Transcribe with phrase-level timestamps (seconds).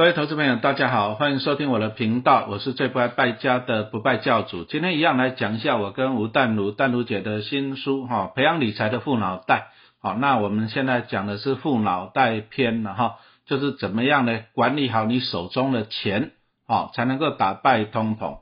[0.00, 4.64] 各位投资朋友，大家好，欢迎收听我的频道，我是最不爱败家的不败教主。
[4.64, 9.66] 今天一样来讲一下我跟吴淡如、淡如姐的新书哈，培养理财的富脑袋。
[10.00, 14.40] 好，那我们现在讲的是富脑袋篇了哈，就是怎么样呢？
[14.54, 16.30] 管理好你手中的钱，
[16.66, 18.38] 好才能够打败通膨。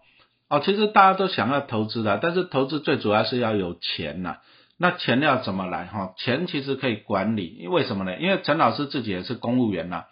[0.48, 4.36] 哦，其实大家都想要投资的，但是投资最主要是要有钱呐。
[4.78, 6.12] 那钱要怎么来哈？
[6.18, 8.16] 钱其实可以管理，因为什么呢？
[8.16, 10.04] 因为陈老师自己也是公务员呐。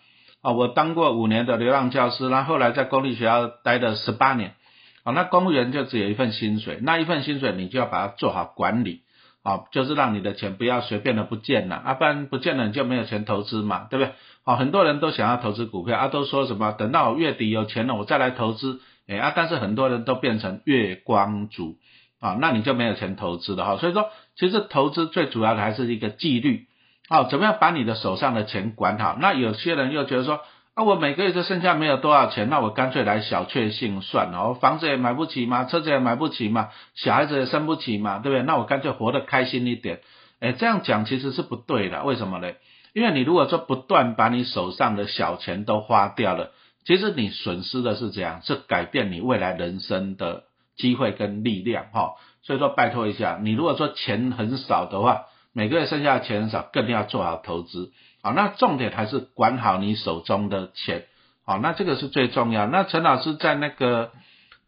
[0.46, 4.54] 啊我当过五年的流浪教师，然后后来在公立学校待了十八年。
[5.02, 9.02] 啊，那公务员就只有一份薪水，那一份薪水你就要把它做好管理，
[9.42, 14.14] 啊，就是让你的钱不要随便的不见了，啊，不然不见了你就没有钱投资嘛，对不对？
[14.44, 21.76] 啊，很多人都想要投资股票，啊，都说什么等到月底有钱了我再来投资，哎啊，但是很多人都变成月光族，
[22.20, 23.76] 啊，那你就没有钱投资了哈。
[23.78, 26.65] 所以说，其实投资最主要的还是一个纪律。
[27.08, 29.16] 哦，怎么样把你的手上的钱管好？
[29.20, 30.40] 那有些人又觉得说，
[30.74, 34.48] 啊，我每个月就剩下没有多少钱，那我干脆来小确幸算了。
[34.48, 38.42] 我房子也买不起嘛，车子也买不起嘛，小孩子也生不起嘛，对不对？
[38.42, 40.00] 那我干脆活得开心一点。
[40.40, 42.02] 哎，这样讲其实是不对的。
[42.02, 42.52] 为什么呢？
[42.92, 46.50] 因为你如果说不断把你手上的小钱都花掉了，
[46.84, 50.42] 其实你损失的是这样，是改变你未来人生的
[50.76, 52.14] 机会跟力量哈。
[52.42, 55.26] 所以说，拜托一下，你如果说钱很少的话。
[55.56, 57.90] 每个月剩下的钱少，更要做好投资。
[58.22, 61.04] 好，那重点还是管好你手中的钱。
[61.46, 62.66] 好，那这个是最重要。
[62.66, 64.10] 那陈老师在那个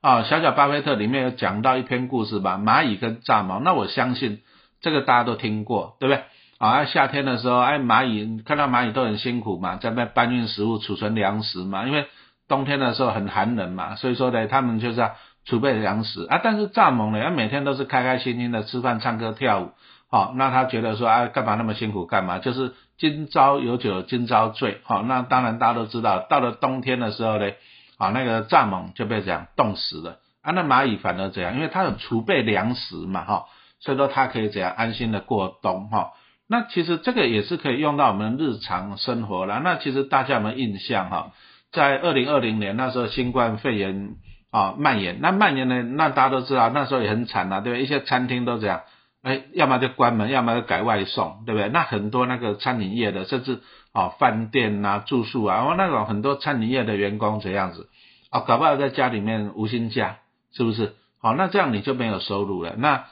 [0.01, 3.61] 啊小小巴菲特里面有讲到一篇故事吧，蚂蚁跟蚱蜢。
[3.63, 4.41] 那我相信
[4.81, 6.25] 这个大家都听过，对不对？
[6.57, 11.85] 啊，夏天的时候，哎，蚂蚁看到蚂蚁都很辛苦嘛，在那搬运食物、储存粮食嘛。
[11.85, 12.07] 因为
[12.49, 16.41] 冬天的时候很寒冷嘛，所以说呢，他们就是要储备粮食啊。
[16.43, 19.73] 但是蚱蜢呢，它每天都是开开心心的吃饭、唱歌、跳舞。
[20.11, 22.07] 好，那他觉得说，啊，干嘛那么辛苦？
[22.07, 22.39] 干嘛？
[22.39, 24.81] 就是今朝有酒今朝醉。
[24.85, 27.51] 好，那当然大家都知道，到了冬天的时候呢，
[27.99, 30.17] 啊，那个蚱蜢就被这样冻死了。
[30.41, 33.47] 啊，那蚂蚁反而这样，因为它有储备粮食嘛，哈，
[33.81, 36.13] 所以说它可以怎样安心的过冬，哈。
[36.49, 39.61] 那其实这个也是可以用到我们日常生活了。
[39.63, 41.33] 那其实大家有没有印象哈？
[41.71, 44.15] 在二零二零年那时候，新冠肺炎
[44.51, 47.83] 啊蔓延，那蔓延呢，那大家都知道，那时候也很惨啊，对不对？
[47.83, 48.81] 一些餐厅都这样。
[49.23, 51.69] 哎，要么就关门，要么就改外送，对不对？
[51.69, 53.61] 那很多那个餐饮业的，甚至
[53.93, 57.89] 啊饭店呐、住宿啊，哦那种很多餐饮业的员工这样子，
[58.31, 60.19] 啊搞不好在家里面无薪假，
[60.53, 60.95] 是不是？
[61.21, 62.75] 好，那这样你就没有收入了。
[62.77, 63.07] 那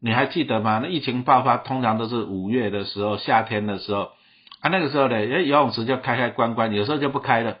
[0.00, 0.80] 你还记得吗？
[0.82, 4.10] 那疫情爆发通常都是五月的时候，夏天的时候，
[4.60, 7.58] 啊那个时候呢，哎游泳池就开开关关，有时候就不开了。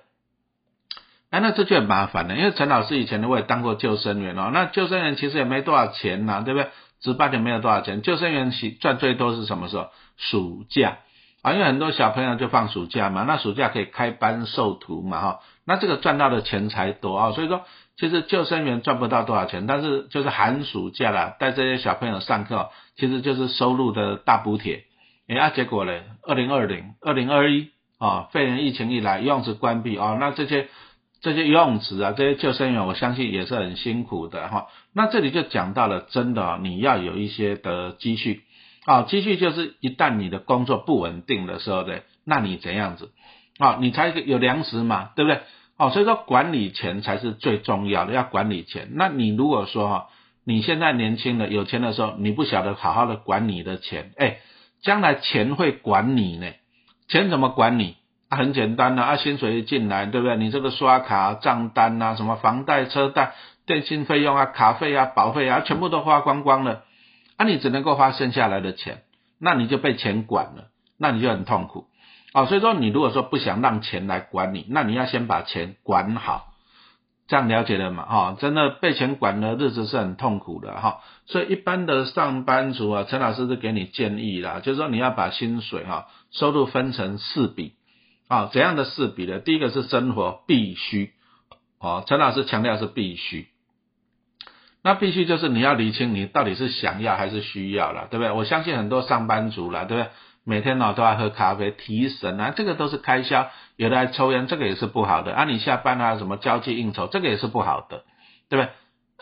[1.30, 6.68] 哎，那这就很麻烦了，因为陈老师以前呢我也当过救生员哦，那救生员其实也没多少钱呐，对不对？
[7.02, 9.88] 值班点没有多少钱，救生员赚最多是什么时候？
[10.16, 10.98] 暑假
[11.42, 17.32] 啊，因为很多小朋友就放暑假嘛，那暑假可以开班授徒嘛，哈，那这个赚到的钱才多啊。
[17.32, 17.62] 所以说，
[17.96, 24.84] 其实救生员赚不到多少钱，但是就是寒暑假啦，带这些小朋友上课，其实就是收入的大补贴。
[25.26, 30.68] 哎啊，结果嘞，二零二零、二零二一啊，肺炎疫情一来，游泳池关闭啊，那这些。
[31.22, 34.66] 这些游泳池啊，这些救生员，我相信也是很辛苦的哈。
[34.92, 38.42] 那这里就讲到了，真的你要有一些的积蓄
[38.84, 43.12] 啊，积蓄就是一旦你的工作不稳定的时候呢，那你怎样子
[43.58, 43.78] 啊？
[43.80, 45.40] 你才有粮食嘛，对不对？
[45.78, 48.88] 哦，所以说管理钱才是最重要的，要管理钱。
[48.94, 50.08] 那你如果说哈，
[50.44, 54.38] 你现在年轻的有钱的时候，你不晓得好好的管你的钱，哎，
[54.82, 56.52] 将来钱会管你呢？
[57.06, 57.96] 钱怎么管你？
[58.36, 60.36] 很简单的啊，薪水一进来，对不对？
[60.36, 63.34] 你这个刷卡账单啊，什么房贷、车贷、
[63.66, 66.82] 电信费用啊、卡费啊、保费啊，全部都花光光了，
[67.36, 69.02] 啊，你只能够花剩下来的钱，
[69.38, 71.88] 那你就被钱管了，那你就很痛苦
[72.32, 72.46] 啊。
[72.46, 76.54] 所以说，你如果说不想让钱来管你，那你要先把钱管好，
[77.28, 78.06] 这样了解了嘛？
[78.06, 81.00] 哈，真的被钱管的日子是很痛苦的哈。
[81.26, 87.74] 所以一般的上班族啊，陈老师是给你建议啦，就是说你要把薪水哈收入分成四笔。
[88.32, 89.40] 啊，怎样的四比呢？
[89.40, 91.12] 第一个是生活必须，
[91.78, 93.48] 哦，陈老师强调是必须。
[94.82, 98.32] 那必须就是你要理清你到底是想要还是需要了，对不对？
[98.32, 100.10] 我相信很多上班族了，对不对？
[100.44, 103.50] 每天呢都要喝咖啡提神啊，这个都是开销。
[103.76, 105.34] 有的还抽烟，这个也是不好的。
[105.34, 108.04] 啊，你下班啊什么交际应酬，这个也是不好的，
[108.48, 108.70] 对不对？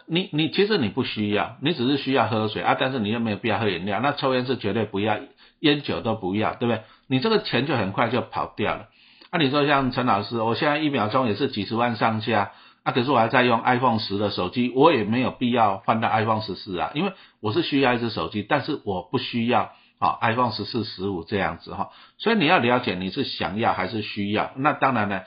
[0.07, 3.99] 你你其实你不需要，你只是需要喝水啊，但是你又没有必要喝饮料。
[3.99, 5.19] 那抽烟是绝对不要，
[5.59, 6.85] 烟酒都不要，对不对？
[7.09, 8.87] 你这个钱就很快就跑掉了。
[9.33, 12.51] 那你说像陈老师，我现在一秒钟也是几十万上下，
[12.83, 25.23] 啊，可是我还在用 iPhone 十的手机，我也没有必要换到 iPhone 十四啊，因为我是需要一只手机，但是我不需要啊 iPhone 十四、十五这样子哈，所以你要了解你是想要还是需要，那当然呢，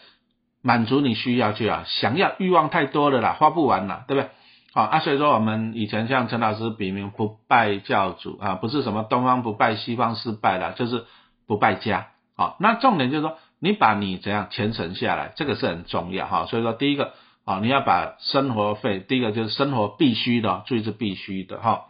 [0.61, 4.29] 满足你需要去啊，想要欲望太多了啦，花不完啦，对不对？
[4.73, 11.05] 好啊，所以说我们以前像陈老师笔名不败教主啊，不是什么东方不败西方失败了，就是
[11.47, 12.07] 不败家。
[12.35, 16.47] 好，那重点就是说，你把你怎样钱省下来，这个是很重要哈。
[16.47, 17.13] 所以说第一个
[17.45, 21.85] 啊，你要把生活费，第一个就是生活必须的，注意是必须的哈。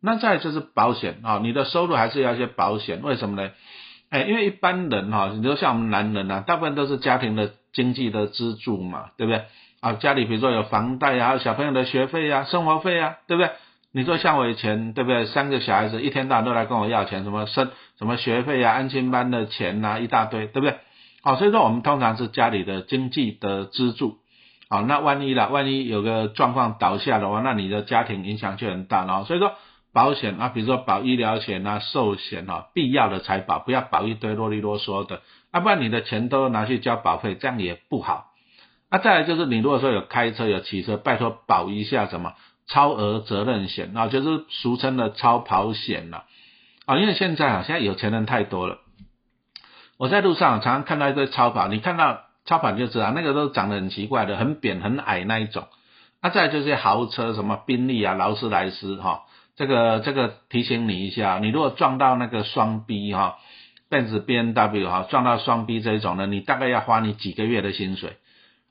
[0.00, 3.50] 那再就是保险啊，你的收入还是要一些保险，为什么呢？
[4.08, 9.44] 哎，因为一般人哈，你说像我们男人呐，大部分都是家庭的经济的支柱嘛，对不对？
[9.80, 13.50] 啊，家里比如说有房贷呀，小朋友的学费呀，生活费呀，对不对？
[13.92, 15.26] 你说像我以前，对不对？
[15.26, 20.76] 三个小孩子一天到晚都来跟我要钱，什么生什么学费呀，安心班的钱呐，一大堆，对不对？
[21.22, 24.18] 好，所以说我们通常是家里的经济的支柱。
[24.68, 29.24] 好，那万一了，万一有个状况倒下的话，那你的家庭影响就很大了。
[29.24, 29.52] 所以说
[29.92, 35.20] 保险啊，比如说保医疗险啊、寿险啊，必要的才保，不要保一堆啰里啰嗦的，
[35.50, 38.32] 啊不然你的钱都拿去交保费，这样也不好。
[38.90, 42.32] 那再来就是你如果说有开车有骑车，拜托保一下什么
[42.66, 46.24] 超额责任险啊，就是俗称的超跑险了
[46.86, 48.78] 啊，因为现在啊现在有钱人太多了，
[49.98, 55.64] 我在路上常常看到一堆超跑，你看到超跑就知道那个都长得很奇怪的，很扁很矮那一种。
[56.22, 59.22] 那再就是豪车什么宾利啊、劳斯莱斯哈，
[59.56, 63.38] 这个这个提醒你一下，你如果撞到那个双 B 哈，
[63.88, 68.18] 奔驰 B N W 哈，撞到双 B 这一种呢，你大概要花你几个月的薪水。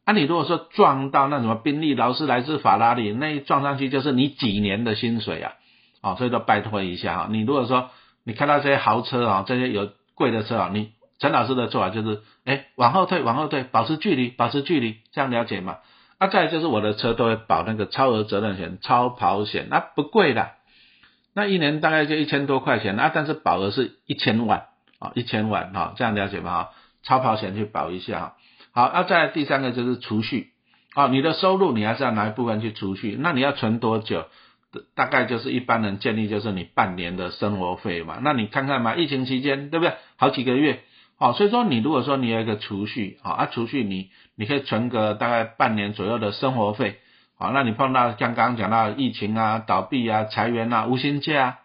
[0.04, 5.54] 啊，你如果说撞到那什么宾利、劳斯莱斯、法拉利，那一撞上去就是你几年的薪水啊！
[6.02, 7.92] 哦，所以说拜托一下哈，你如果说
[8.24, 10.90] 你看到这些豪车啊，这些有贵的车啊，你
[11.22, 15.78] 陈老师的做法就是，哎，往后退，往后退，保持距离，保持距离，这样了解吗？
[16.18, 20.50] 啊，再就是我的车都会保那个超额责任险、超跑险，那不贵的，
[21.36, 24.66] 那一年大概就一千多块钱啊，但是保额是一千万
[24.98, 26.64] 啊，一千万哈，这样了解吗？
[26.64, 26.70] 哈，
[27.04, 28.34] 超跑险去保一下哈。
[28.74, 30.50] 好，那再第三个就是储蓄，
[30.96, 34.26] 啊，你的收入你还是要拿一部分去储蓄，那你要存多久？
[34.96, 39.94] 大概就是一般人建议就是你半年的生活费嘛，那你看看嘛，疫情期间对不对？
[40.16, 40.82] 好几个月，
[41.22, 46.98] 好，所以说你如果说你有一个储蓄，好，啊，储蓄你你可以存个大概半年左右的生活费，
[47.38, 51.60] 好，那你碰到像刚刚讲到疫情啊、倒闭啊、裁员啊、无薪假，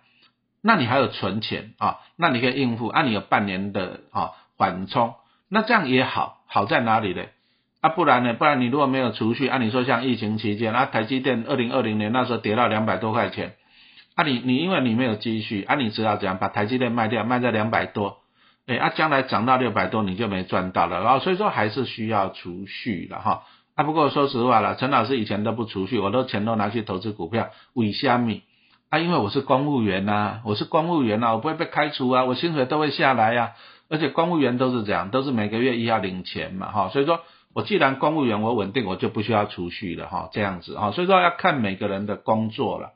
[0.63, 5.15] 那你还有存钱啊，那你可以应付，啊，你有半年的啊缓冲。
[5.49, 7.23] 那这样也好，好在哪里呢？
[7.81, 8.35] 啊，不然呢？
[8.35, 13.55] 不然你如果没有储蓄，按你说像疫情期间，啊，台积电二零二零年那时候跌到两百多块钱，
[14.17, 18.19] 啊，你你因为你没有积蓄，啊，你知道怎样把台积电卖掉，卖在两百多，
[18.67, 23.45] 哎，啊，将来涨到六百多你就没赚到了，然后所以说还是需要储蓄的哈。
[23.77, 28.43] 啊，不过说实话了，陈老师以前都不储蓄，我都钱都拿去投资股票，为虾米？
[28.91, 33.53] 啊，因为我是公务员呐，我是公务员呐，我不会被开除啊，我薪水都会下来呀。
[33.89, 37.21] 而且公务员都是这样，都是每个月一号领钱嘛，哈，所以说
[37.55, 42.95] 我既然公务员我稳定，我就不需要储蓄了，哈，这样子，哈，所以说要看每个人的工作了。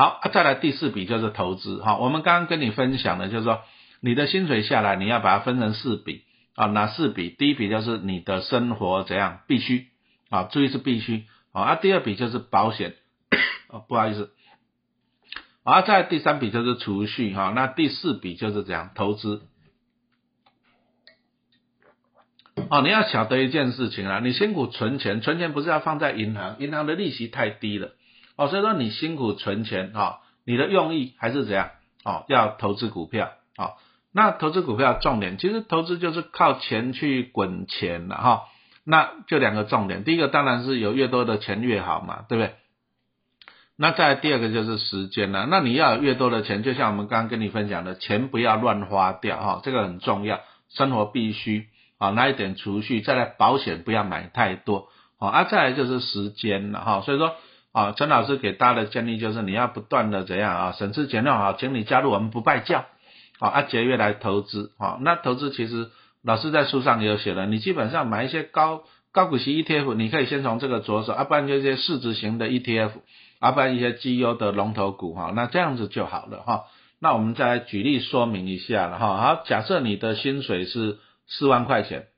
[0.00, 3.60] 好，啊再来第四笔就是投资，哈，我们刚刚跟你分享的就是说，
[4.00, 6.24] 你的薪水下来，你要把它分成四笔，
[6.54, 7.28] 啊，哪四笔？
[7.28, 9.88] 第一笔就是你的生活怎样必须，
[10.30, 12.94] 啊，注意是必须，啊，第二笔就是保险，
[13.68, 14.30] 哦，不好意思。
[15.64, 19.42] 啊，再第三笔就是储蓄哈，那第四笔就是这样投资。
[22.70, 27.92] 哦，你要晓得一件事情啊，你辛苦存钱，存钱不是要放在银行，银行的利息太低了。
[28.36, 31.70] 哦，所以说你辛苦存钱哈，你的用意还是怎样？
[32.04, 33.32] 哦，要投资股票。
[33.56, 33.74] 哦，
[34.12, 38.42] 那投资股票重点，其实投资就是靠钱去滚钱了哈。
[38.84, 42.54] 那就两个重点，第一个当然是有越多的钱越好嘛，对不对？
[43.76, 51.68] 那再第二个就是时间了，那你要有越多的钱，就像我们刚刚跟你分享的，钱不要乱花掉哈，这个很重要，生活必须
[51.98, 57.36] 啊，拿一点储蓄，再来保险不要买太多，啊，再来就是时间了哈，所以说
[57.72, 62.86] 啊，陈老师给大家的建议就是你要不断的怎样啊，省吃俭用啊，请你加入我们不败教，
[63.38, 65.90] 啊，啊节约来投资，啊，那投资其实
[66.22, 72.90] 老师在书上也有写了，你基本上买一些高高股息 ETF，你可以先从这个着手，啊，不然就一些市值型的 ETF。
[73.40, 76.64] 啊不然一些绩优的龙头股哈，那这样子就好了哈。
[77.00, 79.16] 那我们再来举例说明一下了哈。
[79.16, 82.08] 好，假设你的薪水是四万块钱，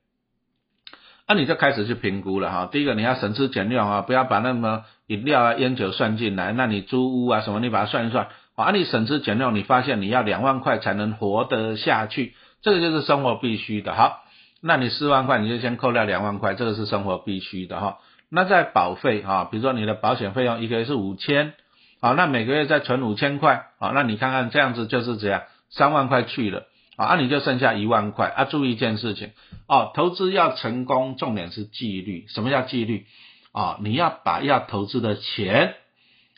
[1.32, 2.68] 那你就开始去评估了哈。
[2.70, 6.52] 第一个你要省吃俭用啊，不要把那么饮料啊、烟酒算进来。
[6.52, 14.18] 那你租屋啊什么，你把它算一算，啊，你省吃俭用，你发现你要两万块才能活得下去，这个就是生活必须的哈。
[14.60, 17.96] 那你四万块，你就先扣掉两万块，这个是生活必须的哈。
[18.28, 21.54] 那在保费啊，比如说你的保险费用一个月是五千，
[22.02, 26.64] 好，那每个月再存五千块，好，那你看看这样子就是这样，三万块去了，
[27.04, 28.44] 啊你就剩下一万块啊。
[28.44, 29.30] 注意一件事情
[29.66, 32.26] 哦，投资要成功，重点是纪律。
[32.28, 33.06] 什么叫纪律？
[33.52, 35.74] 啊，你要把要投资的钱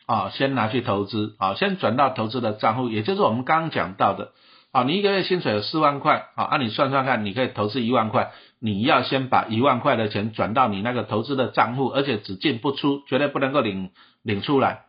[0.07, 4.33] 啊，先拿去投资啊，先转到投资的账户，也就是我们刚刚讲到的
[4.73, 13.91] 啊，你一个月薪水有四万块啊，按你算算看，你可以投资一万块，你要先把一万块的钱转到你那个投资的账户，而且只进不出，绝对不能够领
[14.23, 14.83] 领出来，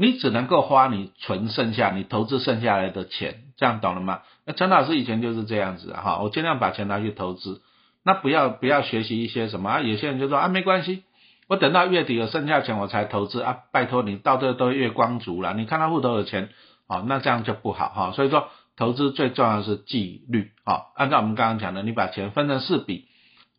[0.00, 4.22] 你只能够花你存剩下你投资剩下来的钱，这样懂了吗？
[4.46, 7.60] 那陈老师以前就是这样子哈，我尽量把钱拿去投资，
[8.02, 11.04] 那不要不要学习一些什么啊，有些人就说啊没关系。
[11.48, 13.58] 我等到月底有剩下钱我才投资啊！
[13.72, 16.48] 拜托你到这都月光族了，你看他户头有钱，
[16.86, 18.12] 哦，那这样就不好哈。
[18.12, 20.84] 所以说投资最重要的是纪律啊。
[20.94, 23.04] 按照我们刚刚讲的，你把钱分成四笔，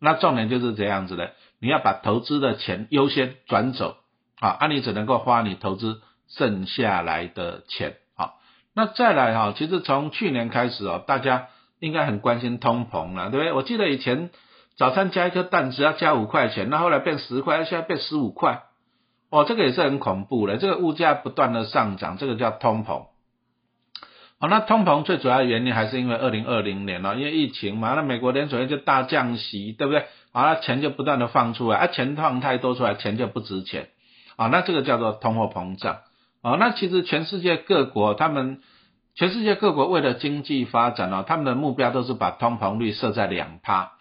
[0.00, 3.98] 那重点就是这样子的，你要把投资的钱优先转走
[4.40, 6.00] 啊，啊你只能够花你投资
[6.36, 8.32] 剩下来的钱啊。
[8.74, 11.48] 那再来哈，其实从去年开始哦，大家
[11.80, 13.52] 应该很关心通膨了，对不对？
[13.52, 14.30] 我记得以前。
[14.74, 18.62] 早餐加一颗蛋只要加五块钱，那后来变十块，现在变十五块，
[19.28, 20.56] 哦，这个也是很恐怖的。
[20.56, 23.04] 这个物价不断的上涨，这个叫通膨。
[24.40, 30.06] 好，那通膨最主要的原因还是因为二零二零年了，因为疫情嘛，那美国联储会就大降息，对不对？
[30.32, 33.90] 好了，钱就不断的放出来，啊，钱放太多出来，钱就不值钱，
[34.36, 35.98] 啊，那这个叫做通货膨胀。
[36.42, 38.60] 哦，那其实全世界各国他们，
[39.14, 43.92] 全世界各国为了经济发展哦，他们的目标都是把通膨率设在两趴。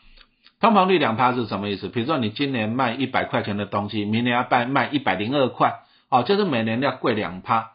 [0.60, 1.88] 通膨率两趴是什么意思？
[1.88, 7.72] 比如说你今年卖一百块钱的东西，明年要卖卖一百零二块，哦，就是每年要贵两趴。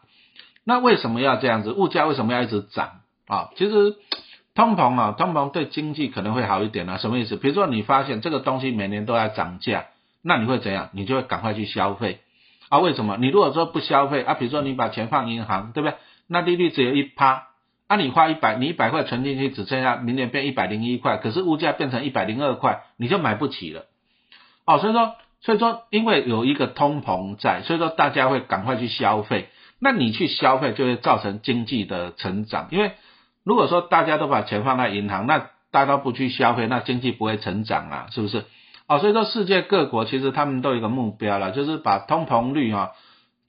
[0.65, 1.71] 那为什么要这样子？
[1.71, 3.01] 物价为什么要一直涨？
[3.27, 3.95] 啊，其实
[4.53, 6.97] 通膨啊，通膨对经济可能会好一点啊。
[6.97, 7.35] 什么意思？
[7.35, 9.85] 比如说你发现这个东西每年都在涨价，
[10.21, 10.89] 那你会怎样？
[10.91, 12.19] 你就会赶快去消费
[12.69, 12.79] 啊？
[12.79, 13.17] 为什么？
[13.17, 15.97] 你如果说不消费啊，比如说你把钱放银行，对不对？
[16.27, 17.47] 那利率只有一趴。
[17.87, 23.85] 啊，你花一百，你一百块存进去，只剩下明年变一百零一块，可是物价变成一百零二块，你就买不起了。
[24.65, 29.47] 哦，所以说，所以说，因为有一个通膨在，所以说大家会赶快去消费。
[29.79, 32.91] 那你去消费就会造成经济的成长，因为
[33.45, 38.43] 如果说大家都把钱放在银行，那大家都不去消费，那经济不会成长啊，是不是？
[38.87, 42.93] 哦，所以说世界各国其实他们都有一个目标了，就是把通膨率哈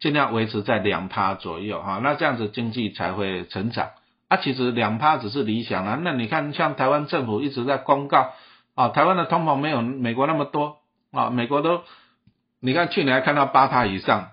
[0.01, 3.91] 尽量维持在两趴左右哈，那这样子经济才会成长。
[4.29, 5.99] 啊，其实两趴只是理想啊。
[6.03, 8.33] 那你看，像台湾政府一直在公告
[8.75, 10.79] 啊，台湾的通膨没有美国那么多
[11.13, 11.83] 啊，美国都，
[12.61, 14.33] 你看去年还看到八趴以上，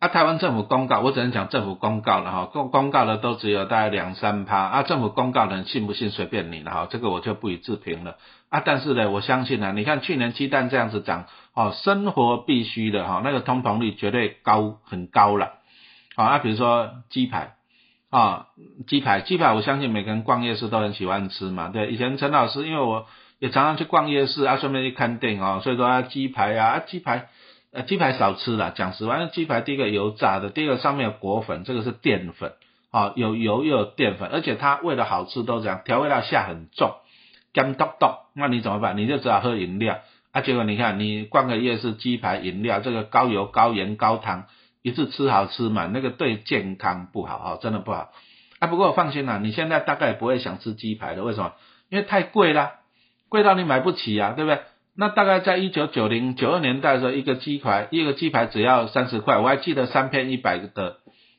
[0.00, 8.16] 啊，台湾政府公告，我只能讲政府公告了哈，公公告的都只有大概两三趴啊，政府公告的信不信随便你了哈，这个我就不予置评了
[8.48, 8.62] 啊。
[8.64, 15.52] 但是呢，我相信呢，你看去年鸡蛋这样子涨，哦，生活必须的哈，那个通膨率绝对高很高了，
[16.16, 17.52] 好啊，比如说鸡排。
[18.10, 18.46] 啊，
[18.88, 21.68] 鸡排，鸡排，我相信每个人逛夜市都很喜欢吃嘛。
[21.68, 23.06] 对，以前陈老师，因为我
[23.38, 27.28] 也常常去逛夜市啊，顺便去看电影哦，所以说啊，鸡排啊，鸡排，
[27.72, 28.72] 呃，鸡排少吃了。
[28.72, 32.52] 讲实话，鸡排第一个油炸的，第二个上面有果粉，这个是淀粉，
[32.90, 36.94] 啊，有油又有淀粉，而且它为了好吃都这样，调味料下很重，
[37.52, 38.96] 干叨叨，那你怎么办？
[38.96, 40.00] 你就只好喝饮料
[40.32, 40.40] 啊。
[40.40, 44.46] 结果你看，你逛个夜市，鸡排饮料，这个高油、高盐、高糖。
[44.82, 48.12] 一次吃好吃嘛，那个对健康不好啊，真的不好。
[48.60, 51.52] 啊，不过放心啦，你现在大概不会想吃鸡排的，为什么？
[51.90, 52.72] 因为太贵啦，
[53.28, 54.62] 贵到你买不起啊，对不对？
[55.00, 60.98] 那大概在一九九零九二年代的时候，一个鸡排，一个鸡排只要三十块，我还记得三片一百的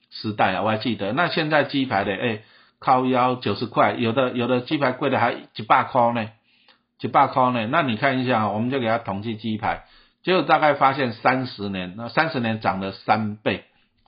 [0.09, 1.13] 时代啊，我还记得。
[1.13, 2.41] 那现在鸡排的，哎，
[2.79, 6.29] 靠腰九十块，有的有的鸡排贵的还几百块呢，
[6.97, 7.67] 几百块呢。
[7.67, 9.83] 那你看一下，我们就给他统计鸡排。
[10.23, 13.65] 结果大概发现三十年，那三十年涨了三倍，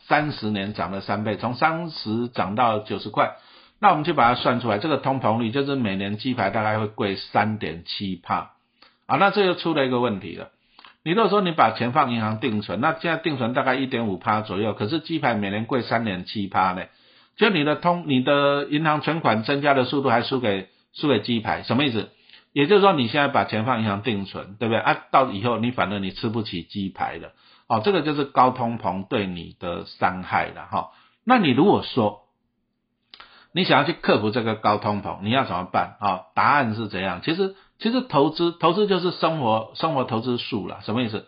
[0.07, 3.35] 三十年涨了三倍，从三十涨到九十块，
[3.79, 8.52] 那我们就把它算出来，这个通膨率就是每年鸡排大概会贵三点七帕，
[9.13, 10.49] 啊，那这就出了一个问题了。
[11.03, 16.85] 你如果说你把钱放银行定存，那现在定存大概一点五趴左右，可是鸡排每年贵三点七趴呢，
[17.35, 22.09] 就你的通你的银行存款增加的速度还输给输给鸡排，什么意思？
[22.53, 25.05] 也就是说，你现在把钱放银行定存，对不对啊？
[25.11, 27.33] 到以后你反正你吃不起鸡排了，
[27.67, 30.89] 哦，这个就是高通膨对你的伤害了哈。
[31.23, 32.21] 那你如果说
[33.51, 36.21] 你想要去克服这个高通膨，你要怎么办啊？
[36.33, 37.21] 答案是怎样？
[37.23, 41.27] 其实其实投资投资就是生活生活投资术了，什么意思？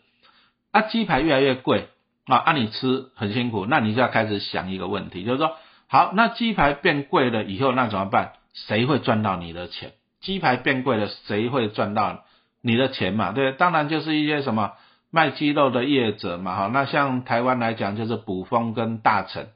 [0.72, 1.90] 啊，鸡排越来越贵
[2.28, 5.52] 啊，啊你吃很辛苦，那你就要开始想一个问题，就是说，
[5.90, 8.32] 好，那鸡排变贵了以后，那怎么办？
[8.54, 9.92] 谁会赚到你的钱？
[10.22, 12.24] 鸡排变贵了，谁会赚到
[12.62, 13.34] 你的钱嘛？
[13.34, 14.72] 对，当然就是一些什么
[15.12, 16.70] 卖鸡肉的业者嘛，哈。
[16.72, 19.48] 那像台湾来讲，就是卜丰跟大成，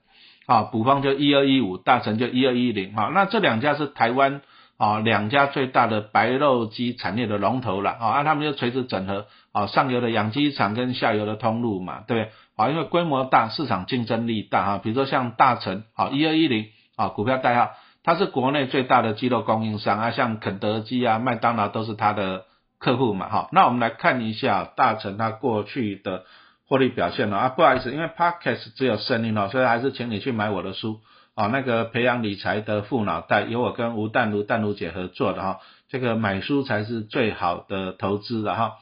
[0.48, 4.42] 啊，补方就一二一五，大成就一二一零，哈，那这两家是台湾
[4.80, 12.32] 啊两家最大的白肉鸡产业的龙头了，啊，他们就垂直整合啊上游的养鸡场跟下游的通路嘛，对不对？
[12.56, 17.72] 啊，因为规模大，市场竞争力大，哈，比如说像大成，啊一二一零，啊股票代号，
[18.04, 22.46] 它是国内最大的鸡肉供应商啊，像肯德基啊、麦当劳都是它的
[22.80, 26.24] 客户嘛，哈，那我们来看一下大成它过去的。
[26.72, 31.00] 获利表现了啊，不好意思，因为 podcast 只有声音哦，所以还是请你去买我的书
[31.40, 38.74] 啊，那个培养理财的富脑袋，由我跟吴淡如淡如姐合作的哈，这个买书才是最好的投资的哈。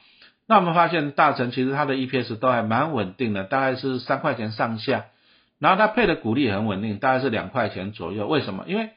[0.48, 5.06] 那我们发现大成其实它的 EPS 都还蛮稳定的，大概是三块钱上下，
[5.60, 8.28] 然后它配的股利很稳定，大概是两块钱左右。
[8.28, 8.64] 为什么？
[8.66, 8.90] 因为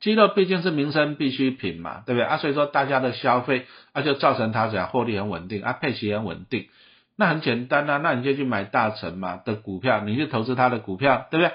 [0.00, 2.38] 鸡肉毕竟是民生必需品嘛，对不对啊？
[2.38, 6.68] 所以说大家的消费啊，就造成它这样获利很稳定啊，配息很稳定。
[7.16, 11.52] 那很简单啊，那你就去买大成嘛的股票，你去投资它的股票，对不对？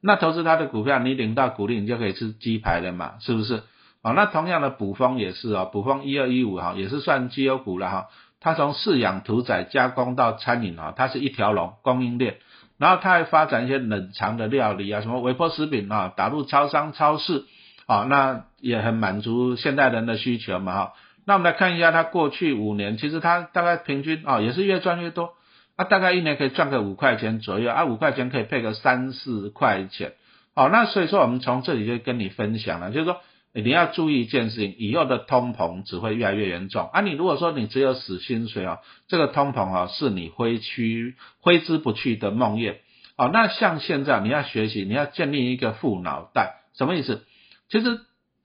[0.00, 3.62] 那投资它的股票，你领到股利，你就可以吃鸡排了嘛，是不是？
[4.02, 8.06] 哦，那同样的补风也是哦，补风一二一五哈，也是算绩优股了哈。
[8.40, 12.36] 它从饲养屠宰加工到餐饮啊，它是一条龙供应链，
[12.78, 17.46] 然后它还发展一些冷藏的料理啊，什么微波食品啊，打入超商超市
[17.86, 20.92] 啊，那也很满足现代人的需求嘛哈。
[21.26, 25.34] 那我们来看一下，它过去五年，其实它大概平均啊，也是越赚越多，
[25.78, 30.14] 啊，大概一年可以赚个五块钱左右，啊，五块钱可以配个三四块钱，
[30.56, 33.20] 好，那所以说我们从这里就跟你分享了，就是说
[33.54, 42.74] 你要注意一件事情，以后的通膨只会越来越严重，啊，你如果说你只有死薪水哦，这个通膨啊是你挥去挥之不去的梦魇，
[43.16, 47.24] 哦，那像现在你要学习，你要建立一个富脑袋，什么意思？
[47.70, 48.00] 其实。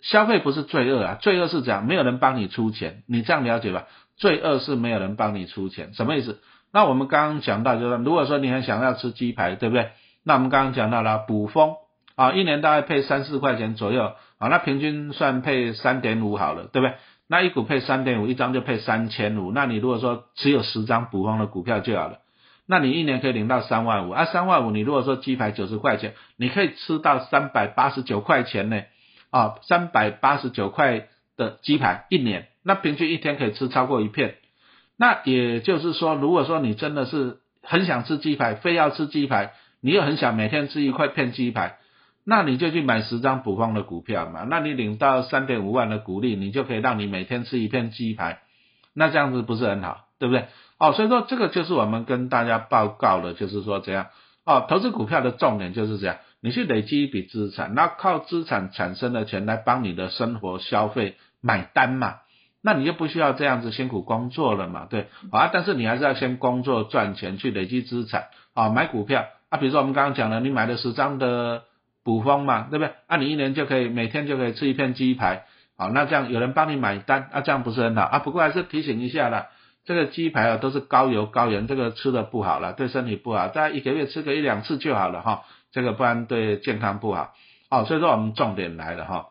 [0.05, 3.87] 消费不是罪恶啊，罪恶是这样，没有人帮你出钱，你这样了解吧？
[4.17, 6.41] 罪恶是没有人帮你出钱，什么意思？
[6.73, 9.91] 那我们刚刚讲到就是，如果说你很想要吃鸡排，对不对？
[10.23, 11.75] 那我们刚刚讲到了补风
[12.15, 16.95] 啊，一年大概配三四块钱左右啊，那平均算配三点五好了，对不对？
[17.27, 22.19] 那一股配三点五，一张就配三千五，那你如果说持有十张补风的股票就好了，
[22.67, 28.81] 那你一年可以领到三万五啊，三万五你如果说鸡排九十块钱，你可以吃到三百八十九块钱呢。
[29.29, 31.07] 啊，三百八十九块
[31.37, 34.35] 的鸡排一年，那平均一天可以吃超过一片。
[34.97, 41.77] 那也就是说，如果说你真的是很想吃鸡排，非要吃鸡排，你又很想每天吃一块片鸡排，
[42.25, 44.45] 那你就去买十张补方的股票嘛。
[44.49, 48.39] 那你领到三点五万的股利，你就可以让你每天吃一片鸡排。
[48.93, 50.45] 那这样子不是很好，对不对？
[50.77, 54.07] 哦，所以说这个就是我们跟大家报告的，就是说这样。
[54.45, 56.17] 哦，投资股票的重点就是这样。
[56.41, 62.17] 你去累积一笔资产，那靠资产产生的钱来帮你的生活消费买单嘛？
[62.65, 64.87] 那你就不需要这样子辛苦工作了嘛？
[64.89, 71.63] 对啊，但是你还是要先工作赚钱去累积资产啊，买股票啊，比如说我们刚刚讲了，你买了十张的
[72.05, 72.93] 补风嘛，对不对？
[73.07, 75.43] 啊，你一年就可以每天就可以吃一片鸡排，
[75.77, 78.19] 好，那这样有人帮你买单啊，这样不是很好啊？
[78.19, 79.47] 不过还是提醒一下啦，
[79.83, 85.43] 这个鸡排啊都是高油高盐，这个吃的不好了，对身体不好，大家一个月吃个一两次就好了哈。
[85.73, 87.33] 这个不然对健康不好，
[87.69, 89.25] 哦，所以说我们重点来了哈，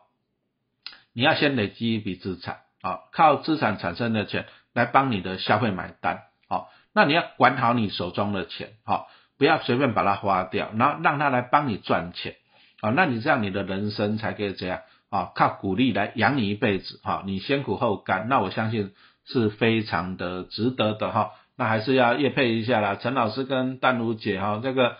[1.13, 9.07] 你要先累积一笔资产，啊，靠资产产生的钱来帮你的消费买单，好，那你要管好你手中的钱，好，
[9.39, 12.35] 不要随便把它花掉，然后让它来帮你赚钱，
[12.81, 18.93] 啊，那你这样你的人生才可以这样，啊，靠鼓励来养你一辈子，哈，你先苦后甘，那我相信
[19.25, 24.97] 是非常的值得的哈，那还是要叶配一下啦，陈老师跟丹如姐哈，这个。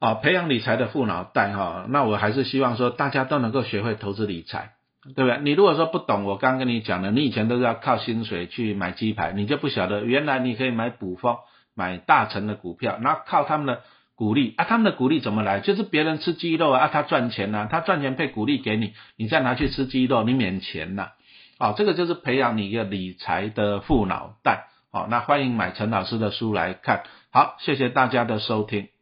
[0.00, 4.72] 啊，培养理财的富脑袋哈，那我还是希望说大家都能够学会投资理财，
[5.14, 5.38] 对不对？
[5.42, 11.38] 你如果说不懂，我刚跟你讲的，你以前都是要靠薪水去买鸡排，你就不晓得原来你可以买补方、
[11.74, 13.82] 买大成的股票，那靠他们的
[14.14, 15.60] 股利啊，他们的股利怎么来？
[15.60, 21.10] 就是别人吃鸡肉啊，他赚钱呐，他赚钱配股利给你，你再拿去吃鸡肉，你免钱呐。
[21.58, 24.68] 啊，这个就是培养你一个理财的富脑袋。
[24.90, 27.02] 好，那欢迎买陈老师的书来看。
[27.30, 28.93] 好，谢谢大家的收听。